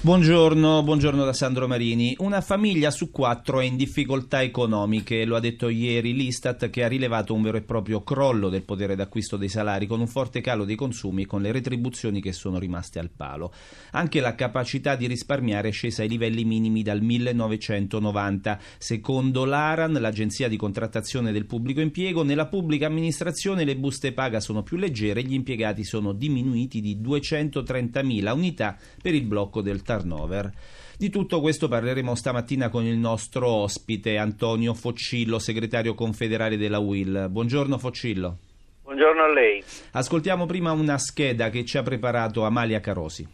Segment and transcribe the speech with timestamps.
[0.00, 2.14] Buongiorno, buongiorno da Sandro Marini.
[2.20, 6.88] Una famiglia su quattro è in difficoltà economiche, lo ha detto ieri l'Istat che ha
[6.88, 10.64] rilevato un vero e proprio crollo del potere d'acquisto dei salari con un forte calo
[10.64, 13.52] dei consumi e con le retribuzioni che sono rimaste al palo.
[13.90, 18.60] Anche la capacità di risparmiare è scesa ai livelli minimi dal 1990.
[18.78, 24.62] Secondo l'ARAN, l'agenzia di contrattazione del pubblico impiego, nella pubblica amministrazione le buste paga sono
[24.62, 30.52] più leggere e gli impiegati sono diminuiti di 230.000 unità per il blocco del turnover.
[30.98, 37.28] Di tutto questo parleremo stamattina con il nostro ospite Antonio Foccillo, segretario confederale della UIL.
[37.30, 38.36] Buongiorno Foccillo.
[38.82, 39.62] Buongiorno a lei.
[39.92, 43.26] Ascoltiamo prima una scheda che ci ha preparato Amalia Carosi.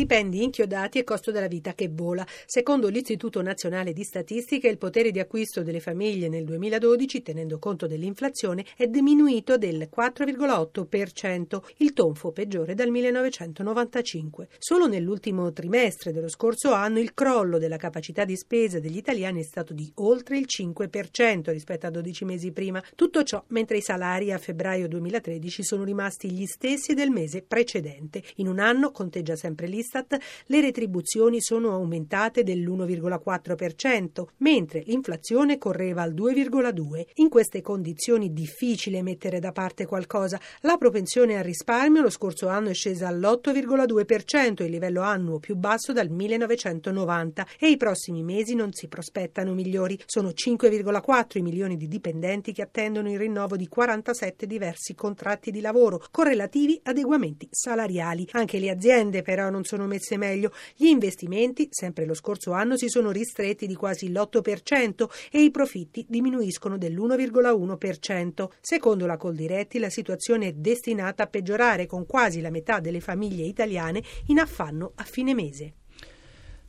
[0.00, 2.26] Stipendi inchiodati e costo della vita che vola.
[2.46, 7.86] Secondo l'Istituto Nazionale di Statistica, il potere di acquisto delle famiglie nel 2012, tenendo conto
[7.86, 14.48] dell'inflazione, è diminuito del 4,8%, il tonfo peggiore dal 1995.
[14.56, 19.44] Solo nell'ultimo trimestre dello scorso anno il crollo della capacità di spesa degli italiani è
[19.44, 22.82] stato di oltre il 5% rispetto a 12 mesi prima.
[22.96, 28.22] Tutto ciò mentre i salari a febbraio 2013 sono rimasti gli stessi del mese precedente.
[28.36, 36.02] In un anno, conteggia sempre l'Istat, dall'Istat le retribuzioni sono aumentate dell'1,4%, mentre l'inflazione correva
[36.02, 37.04] al 2,2%.
[37.14, 40.40] In queste condizioni difficile mettere da parte qualcosa.
[40.60, 45.92] La propensione al risparmio lo scorso anno è scesa all'8,2%, il livello annuo più basso
[45.92, 49.98] dal 1990 e i prossimi mesi non si prospettano migliori.
[50.06, 55.60] Sono 5,4 i milioni di dipendenti che attendono il rinnovo di 47 diversi contratti di
[55.60, 58.28] lavoro con relativi adeguamenti salariali.
[58.32, 60.50] Anche le aziende però non sono messe meglio.
[60.74, 66.04] Gli investimenti, sempre lo scorso anno, si sono ristretti di quasi l'8% e i profitti
[66.08, 68.48] diminuiscono dell'1,1%.
[68.60, 73.44] Secondo la Coldiretti la situazione è destinata a peggiorare con quasi la metà delle famiglie
[73.44, 75.74] italiane in affanno a fine mese.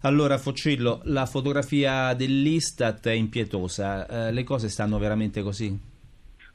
[0.04, 4.28] Allora, Foccillo, la fotografia dell'Istat è impietosa.
[4.28, 5.70] Eh, le cose stanno veramente così?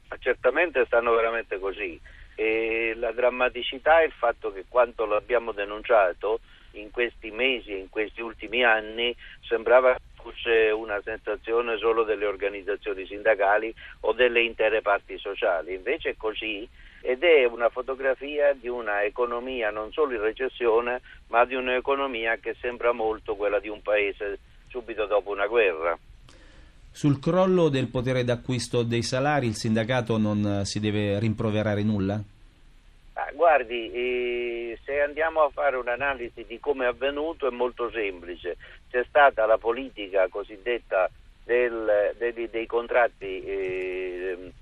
[0.09, 2.01] Ma certamente stanno veramente così.
[2.37, 6.41] E la drammaticità è il fatto che quanto l'abbiamo denunciato
[6.73, 13.07] in questi mesi e in questi ultimi anni sembrava fosse una sensazione solo delle organizzazioni
[13.07, 15.75] sindacali o delle intere parti sociali.
[15.75, 16.69] Invece è così
[17.01, 22.57] ed è una fotografia di una economia non solo in recessione, ma di un'economia che
[22.61, 25.97] sembra molto quella di un paese subito dopo una guerra.
[26.97, 32.19] Sul crollo del potere d'acquisto dei salari il sindacato non si deve rimproverare nulla?
[33.12, 38.56] Ah, guardi, eh, se andiamo a fare un'analisi di come è avvenuto è molto semplice.
[38.91, 41.11] C'è stata la politica cosiddetta
[41.45, 44.53] del, dei, dei, contratti eh,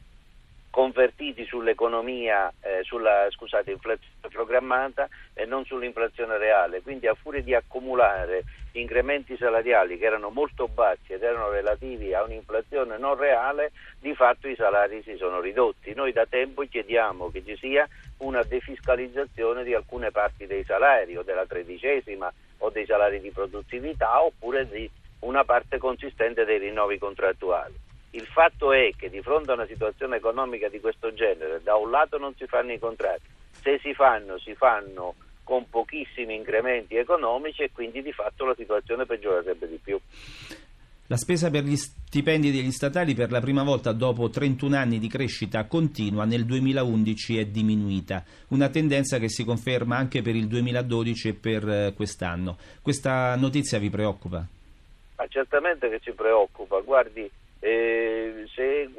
[0.71, 6.83] convertiti sull'economia, eh, sulla scusate, inflazione programmata e non sull'inflazione reale.
[6.83, 8.43] Quindi a furia di accumulare
[8.81, 14.49] incrementi salariali che erano molto bassi ed erano relativi a un'inflazione non reale, di fatto
[14.49, 15.95] i salari si sono ridotti.
[15.95, 21.23] Noi da tempo chiediamo che ci sia una defiscalizzazione di alcune parti dei salari o
[21.23, 27.75] della tredicesima o dei salari di produttività oppure di una parte consistente dei rinnovi contrattuali.
[28.11, 31.91] Il fatto è che di fronte a una situazione economica di questo genere, da un
[31.91, 33.29] lato non si fanno i contratti,
[33.61, 39.06] se si fanno, si fanno con pochissimi incrementi economici e quindi di fatto la situazione
[39.06, 40.00] peggiorerebbe di più.
[41.09, 45.06] La spesa per gli stipendi degli statali per la prima volta dopo 31 anni di
[45.06, 51.28] crescita continua nel 2011 è diminuita, una tendenza che si conferma anche per il 2012
[51.28, 52.56] e per eh, quest'anno.
[52.81, 54.47] Questa notizia vi preoccupa?
[55.16, 57.31] Ma certamente che ci preoccupa, guardi,
[57.61, 58.91] eh, se,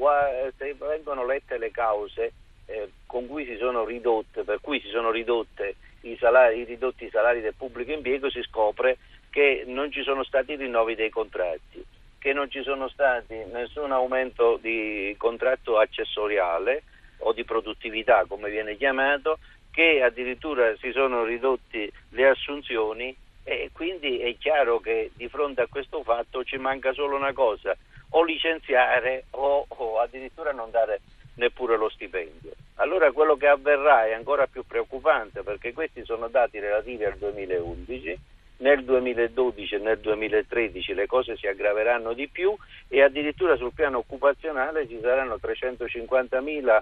[0.57, 2.31] se, vengono lette le cause
[2.65, 7.09] eh, con cui si sono ridotte, per cui si sono ridotte i, salari, i ridotti
[7.09, 8.97] salari del pubblico impiego, si scopre
[9.29, 11.83] che non ci sono stati rinnovi dei contratti,
[12.19, 16.83] che non ci sono stati nessun aumento di contratto accessoriale
[17.19, 19.39] o di produttività, come viene chiamato,
[19.71, 25.67] che addirittura si sono ridotti le assunzioni e quindi è chiaro che di fronte a
[25.67, 27.75] questo fatto ci manca solo una cosa,
[28.09, 31.01] o licenziare o, o addirittura non dare
[31.35, 32.51] neppure lo stipendio.
[32.75, 38.19] Allora quello che avverrà è ancora più preoccupante perché questi sono dati relativi al 2011,
[38.57, 42.55] nel 2012 e nel 2013 le cose si aggraveranno di più
[42.87, 46.81] e addirittura sul piano occupazionale ci saranno 350.000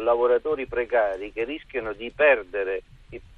[0.00, 2.82] lavoratori precari che rischiano di perdere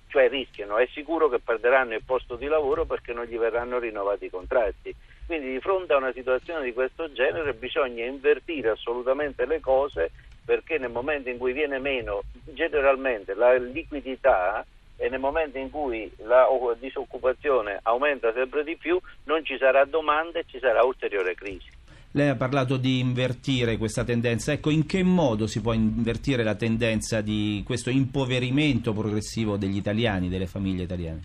[0.09, 4.27] cioè rischiano, è sicuro che perderanno il posto di lavoro perché non gli verranno rinnovati
[4.27, 4.95] i contratti.
[5.27, 10.11] Quindi di fronte a una situazione di questo genere bisogna invertire assolutamente le cose
[10.47, 14.65] perché nel momento in cui viene meno generalmente la liquidità
[14.97, 16.47] e nel momento in cui la
[16.79, 21.75] disoccupazione aumenta sempre di più non ci sarà domanda e ci sarà ulteriore crisi.
[22.13, 26.55] Lei ha parlato di invertire questa tendenza, ecco in che modo si può invertire la
[26.55, 31.21] tendenza di questo impoverimento progressivo degli italiani, delle famiglie italiane?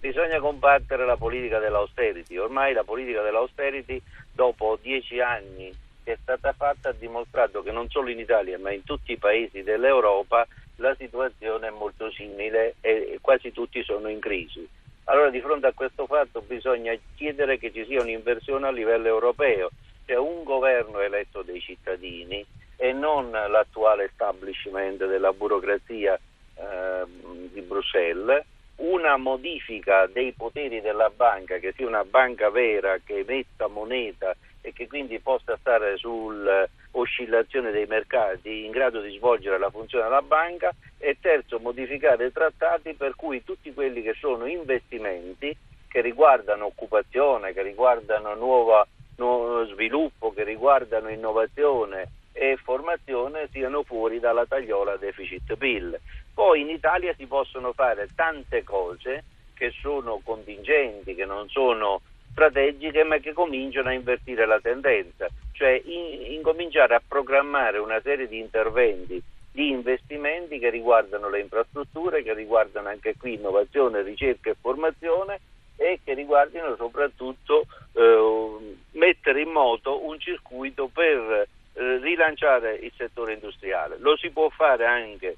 [0.00, 3.98] Bisogna combattere la politica dell'austerity, ormai la politica dell'austerity
[4.34, 5.72] dopo dieci anni
[6.04, 9.16] che è stata fatta ha dimostrato che non solo in Italia ma in tutti i
[9.16, 10.46] paesi dell'Europa
[10.76, 14.68] la situazione è molto simile e quasi tutti sono in crisi.
[15.04, 19.70] Allora di fronte a questo fatto bisogna chiedere che ci sia un'inversione a livello europeo,
[20.06, 22.44] cioè un governo eletto dai cittadini
[22.76, 26.14] e non l'attuale establishment della burocrazia
[26.54, 27.04] eh,
[27.52, 28.44] di Bruxelles,
[28.76, 34.34] una modifica dei poteri della banca, che sia una banca vera che emetta moneta
[34.66, 40.22] e che quindi possa stare sull'oscillazione dei mercati in grado di svolgere la funzione della
[40.22, 45.54] banca e terzo modificare i trattati per cui tutti quelli che sono investimenti
[45.86, 54.18] che riguardano occupazione, che riguardano nuovo, nuovo sviluppo, che riguardano innovazione e formazione siano fuori
[54.18, 56.00] dalla tagliola deficit PIL.
[56.32, 62.00] Poi in Italia si possono fare tante cose che sono contingenti, che non sono
[62.34, 68.26] strategiche ma che cominciano a invertire la tendenza, cioè in, incominciare a programmare una serie
[68.26, 69.22] di interventi,
[69.52, 75.38] di investimenti che riguardano le infrastrutture, che riguardano anche qui innovazione, ricerca e formazione
[75.76, 83.34] e che riguardino soprattutto eh, mettere in moto un circuito per eh, rilanciare il settore
[83.34, 83.96] industriale.
[83.98, 85.36] Lo si può fare anche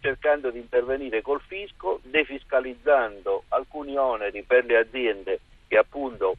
[0.00, 6.36] cercando di intervenire col fisco, defiscalizzando alcuni oneri per le aziende che appunto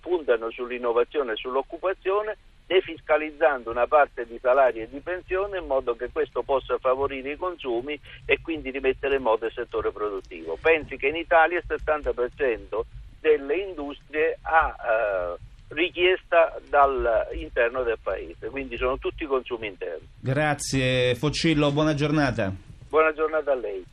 [0.00, 2.36] puntano sull'innovazione e sull'occupazione,
[2.66, 7.36] defiscalizzando una parte di salari e di pensione in modo che questo possa favorire i
[7.36, 10.56] consumi e quindi rimettere in moto il settore produttivo.
[10.60, 12.80] Pensi che in Italia il 70%
[13.20, 15.36] delle industrie ha eh,
[15.74, 20.06] richiesta dall'interno del paese, quindi sono tutti consumi interni.
[20.20, 22.52] Grazie Focillo, buona giornata.
[22.88, 23.84] Buona giornata a lei.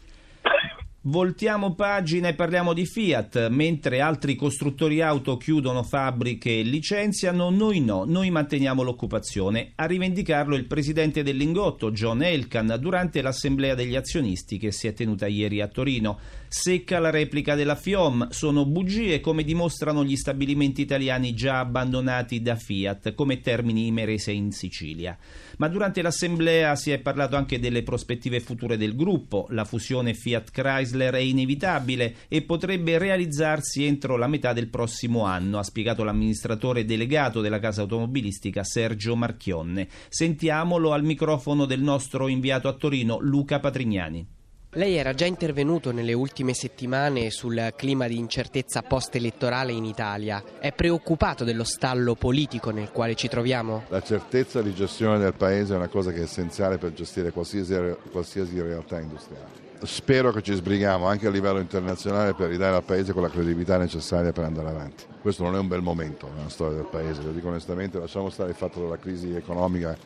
[1.10, 3.48] Voltiamo pagina e parliamo di Fiat.
[3.48, 9.72] Mentre altri costruttori auto chiudono fabbriche e licenziano, noi no, noi manteniamo l'occupazione.
[9.76, 14.94] A rivendicarlo il presidente del Lingotto, John Elkan, durante l'assemblea degli azionisti che si è
[14.94, 16.20] tenuta ieri a Torino.
[16.50, 22.56] Secca la replica della FIOM, sono bugie come dimostrano gli stabilimenti italiani già abbandonati da
[22.56, 25.18] Fiat, come Termini Imerese in Sicilia.
[25.58, 29.48] Ma durante l'assemblea si è parlato anche delle prospettive future del gruppo.
[29.50, 35.60] La fusione Fiat Chrysler è inevitabile e potrebbe realizzarsi entro la metà del prossimo anno,
[35.60, 39.90] ha spiegato l'amministratore delegato della casa automobilistica Sergio Marchionne.
[40.08, 44.36] Sentiamolo al microfono del nostro inviato a Torino Luca Patrignani.
[44.78, 50.44] Lei era già intervenuto nelle ultime settimane sul clima di incertezza post-elettorale in Italia.
[50.60, 53.86] È preoccupato dello stallo politico nel quale ci troviamo?
[53.88, 57.76] La certezza di gestione del Paese è una cosa che è essenziale per gestire qualsiasi,
[58.12, 59.66] qualsiasi realtà industriale.
[59.82, 64.32] Spero che ci sbrighiamo anche a livello internazionale per ridare al Paese quella credibilità necessaria
[64.32, 65.06] per andare avanti.
[65.20, 68.52] Questo non è un bel momento nella storia del Paese, lo dico onestamente, lasciamo stare
[68.52, 69.98] il fatto della crisi economica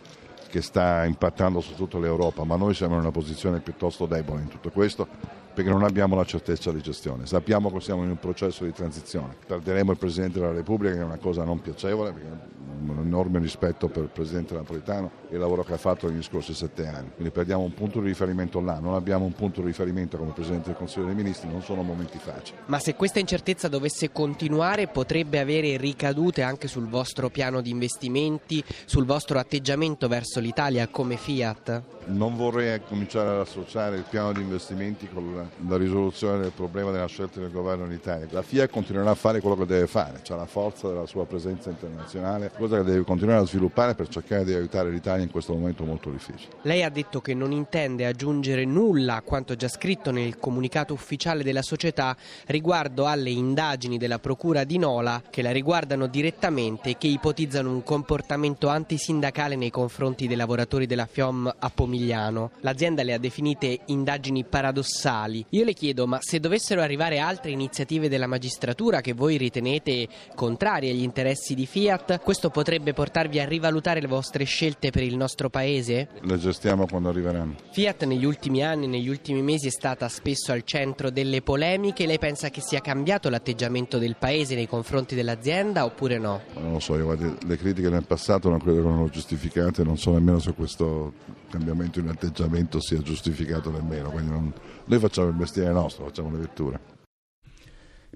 [0.51, 4.50] che sta impattando su tutta l'Europa, ma noi siamo in una posizione piuttosto debole in
[4.50, 5.08] tutto questo
[5.53, 7.25] perché non abbiamo la certezza di gestione.
[7.25, 9.36] Sappiamo che siamo in un processo di transizione.
[9.46, 13.88] Perderemo il Presidente della Repubblica, che è una cosa non piacevole, perché un enorme rispetto
[13.88, 17.12] per il Presidente Napolitano e il lavoro che ha fatto negli scorsi sette anni.
[17.13, 20.70] Quindi perdiamo un punto di riferimento là, non abbiamo un punto di riferimento come Presidente
[20.70, 22.58] del Consiglio dei Ministri, non sono momenti facili.
[22.65, 28.63] Ma se questa incertezza dovesse continuare potrebbe avere ricadute anche sul vostro piano di investimenti,
[28.86, 31.84] sul vostro atteggiamento verso l'Italia come Fiat?
[32.05, 37.05] Non vorrei cominciare ad associare il piano di investimenti con la, risoluzione del problema della
[37.05, 38.27] scelta del governo in Italia.
[38.31, 41.70] La Fiat continuerà a fare quello che deve fare, c'è la forza della sua presenza
[41.70, 45.84] internazionale, cosa che deve continuare a sviluppare per cercare di aiutare l'Italia in questo momento
[45.84, 46.53] molto difficile.
[46.63, 51.43] Lei ha detto che non intende aggiungere nulla a quanto già scritto nel comunicato ufficiale
[51.43, 52.15] della società
[52.48, 57.84] riguardo alle indagini della Procura di Nola che la riguardano direttamente e che ipotizzano un
[57.84, 62.51] comportamento antisindacale nei confronti dei lavoratori della FIOM a Pomigliano Pomigliano.
[62.62, 65.45] L'azienda le ha definite indagini paradossali.
[65.50, 70.91] Io le chiedo, ma se dovessero arrivare altre iniziative della magistratura che voi ritenete contrarie
[70.91, 75.50] agli interessi di Fiat, questo potrebbe portarvi a rivalutare le vostre scelte per il nostro
[75.50, 76.07] paese?
[76.21, 77.55] Le gestiamo quando arriveranno.
[77.71, 82.05] Fiat negli ultimi anni, negli ultimi mesi è stata spesso al centro delle polemiche.
[82.05, 86.41] Lei pensa che sia cambiato l'atteggiamento del paese nei confronti dell'azienda oppure no?
[86.53, 90.13] Non lo so, io le critiche nel passato non credo che erano giustificate, non so
[90.13, 94.11] nemmeno se questo cambiamento momento in atteggiamento sia giustificato nemmeno.
[94.19, 94.53] Non,
[94.85, 96.79] noi facciamo il mestiere nostro, facciamo le vetture.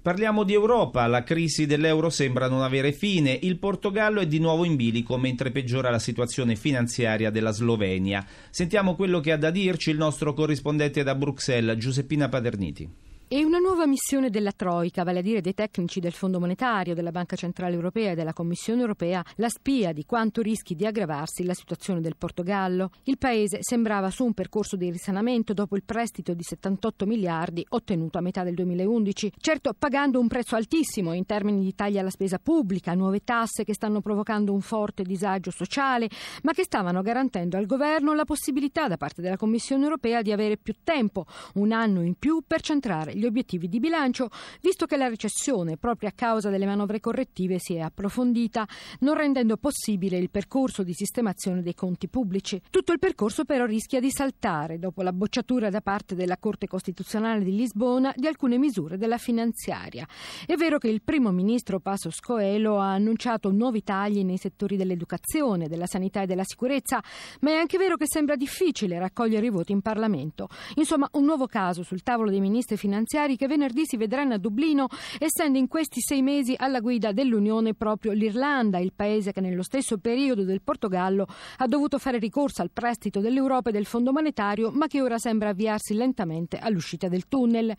[0.01, 4.63] Parliamo di Europa, la crisi dell'euro sembra non avere fine, il Portogallo è di nuovo
[4.63, 8.23] in bilico mentre peggiora la situazione finanziaria della Slovenia.
[8.51, 12.87] Sentiamo quello che ha da dirci il nostro corrispondente da Bruxelles, Giuseppina Paterniti.
[13.27, 17.09] E una nuova missione della Troica, vale a dire dei tecnici del Fondo Monetario, della
[17.09, 21.55] Banca Centrale Europea e della Commissione Europea, la spia di quanto rischi di aggravarsi la
[21.55, 22.91] situazione del Portogallo.
[23.05, 28.19] Il paese sembrava su un percorso di risanamento dopo il prestito di 78 miliardi ottenuto
[28.19, 32.37] a metà del 2011, certo pagando un prezzo altissimo in termini di tagli alla spesa
[32.37, 36.11] pubblica, nuove tasse che stanno provocando un forte disagio sociale,
[36.43, 40.57] ma che stavano garantendo al governo la possibilità da parte della Commissione Europea di avere
[40.57, 44.29] più tempo, un anno in più per centrare gli obiettivi di bilancio,
[44.61, 48.67] visto che la recessione, proprio a causa delle manovre correttive, si è approfondita,
[48.99, 52.61] non rendendo possibile il percorso di sistemazione dei conti pubblici.
[52.69, 57.43] Tutto il percorso però rischia di saltare dopo la bocciatura da parte della Corte Costituzionale
[57.43, 60.05] di Lisbona di alcune misure della finanziaria.
[60.45, 65.67] È vero che il primo ministro Passos Coelho ha annunciato nuovi tagli nei settori dell'educazione,
[65.67, 67.01] della sanità e della sicurezza,
[67.41, 70.49] ma è anche vero che sembra difficile raccogliere i voti in Parlamento.
[70.75, 74.37] Insomma, un nuovo caso sul tavolo dei ministri finanziari finanziari che venerdì si vedranno a
[74.37, 74.87] Dublino,
[75.19, 79.99] essendo in questi sei mesi alla guida dell'Unione proprio l'Irlanda, il paese che nello stesso
[79.99, 84.87] periodo del Portogallo ha dovuto fare ricorso al prestito dell'Europa e del Fondo monetario, ma
[84.87, 87.73] che ora sembra avviarsi lentamente all'uscita del tunnel.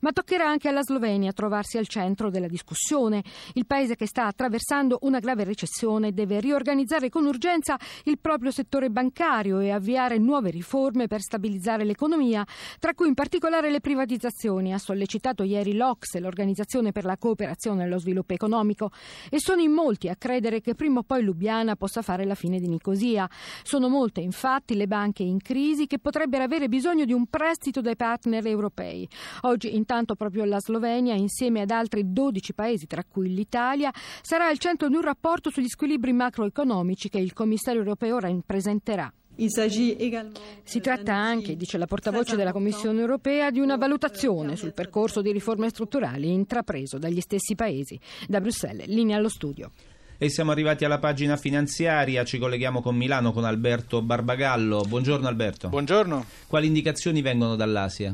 [0.00, 3.22] Ma toccherà anche alla Slovenia trovarsi al centro della discussione.
[3.52, 8.88] Il paese che sta attraversando una grave recessione deve riorganizzare con urgenza il proprio settore
[8.88, 12.46] bancario e avviare nuove riforme per stabilizzare l'economia,
[12.78, 17.88] tra cui in particolare le privatizzazioni ha sollecitato ieri l'Ocse, l'Organizzazione per la cooperazione e
[17.88, 18.90] lo sviluppo economico,
[19.28, 22.58] e sono in molti a credere che prima o poi Lubiana possa fare la fine
[22.58, 23.28] di Nicosia.
[23.62, 27.96] Sono molte, infatti, le banche in crisi che potrebbero avere bisogno di un prestito dai
[27.96, 29.08] partner europei.
[29.42, 34.58] Oggi, intanto, proprio la Slovenia, insieme ad altri 12 paesi, tra cui l'Italia, sarà al
[34.58, 39.12] centro di un rapporto sugli squilibri macroeconomici che il commissario europeo presenterà.
[39.48, 45.32] Si tratta anche, dice la portavoce della Commissione europea, di una valutazione sul percorso di
[45.32, 47.98] riforme strutturali intrapreso dagli stessi paesi.
[48.28, 49.70] Da Bruxelles, linea allo studio.
[50.18, 54.84] E siamo arrivati alla pagina finanziaria, ci colleghiamo con Milano con Alberto Barbagallo.
[54.86, 55.68] Buongiorno Alberto.
[55.70, 56.26] Buongiorno.
[56.46, 58.12] Quali indicazioni vengono dall'Asia?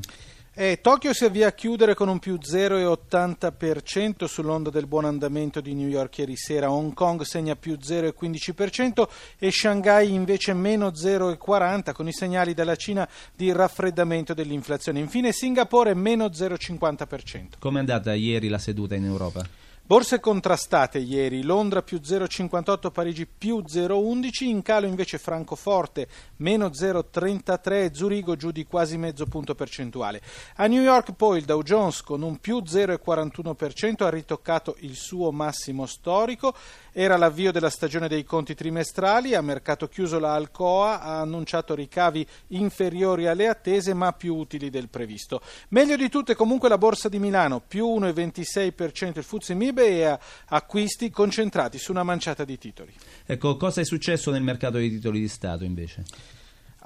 [0.58, 5.74] Eh, Tokyo si avvia a chiudere con un più 0,80% sull'onda del buon andamento di
[5.74, 9.06] New York ieri sera, Hong Kong segna più 0,15%
[9.38, 14.98] e Shanghai invece meno 0,40% con i segnali dalla Cina di raffreddamento dell'inflazione.
[14.98, 17.58] Infine Singapore meno 0,50%.
[17.58, 19.65] Come è andata ieri la seduta in Europa?
[19.88, 27.92] Borse contrastate ieri, Londra più 0,58, Parigi più 0,11, in calo invece Francoforte meno 0,33,
[27.92, 30.20] Zurigo giù di quasi mezzo punto percentuale.
[30.56, 35.30] A New York poi il Dow Jones con un più 0,41% ha ritoccato il suo
[35.30, 36.52] massimo storico,
[36.98, 42.26] era l'avvio della stagione dei conti trimestrali, a mercato chiuso la Alcoa ha annunciato ricavi
[42.48, 45.42] inferiori alle attese ma più utili del previsto.
[45.68, 51.10] Meglio di tutte comunque la Borsa di Milano, più 1,26% il Fuzzi Mib e acquisti
[51.10, 52.94] concentrati su una manciata di titoli.
[53.26, 56.02] Ecco, cosa è successo nel mercato dei titoli di Stato invece?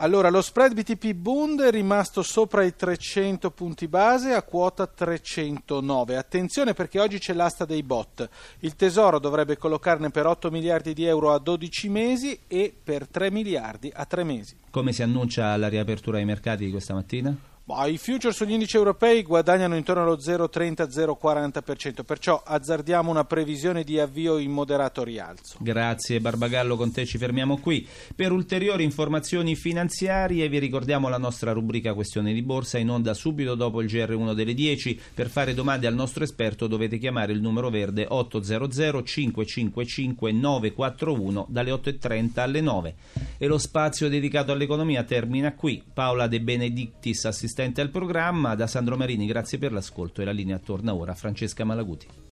[0.02, 6.16] Allora, lo spread BTP Bund è rimasto sopra i 300 punti base a quota 309.
[6.16, 8.26] Attenzione perché oggi c'è l'asta dei bot.
[8.60, 13.30] Il Tesoro dovrebbe collocarne per 8 miliardi di euro a 12 mesi e per 3
[13.30, 14.56] miliardi a 3 mesi.
[14.70, 17.36] Come si annuncia la riapertura dei mercati di questa mattina?
[17.72, 24.38] I future sugli indici europei guadagnano intorno allo 0,30-0,40%, perciò azzardiamo una previsione di avvio
[24.38, 25.56] in moderato rialzo.
[25.60, 27.86] Grazie Barbagallo, con te ci fermiamo qui.
[28.16, 33.54] Per ulteriori informazioni finanziarie vi ricordiamo la nostra rubrica Questione di Borsa in onda subito
[33.54, 35.00] dopo il GR1 delle 10.
[35.14, 41.70] Per fare domande al nostro esperto dovete chiamare il numero verde 800 555 941 dalle
[41.70, 42.94] 8.30 alle 9.
[43.38, 45.84] E lo spazio dedicato all'economia termina qui.
[45.94, 50.32] Paola De Benedictis, assistente assistente al programma, da Sandro Marini, grazie per l'ascolto e la
[50.32, 52.28] linea torna ora a Francesca Malaguti.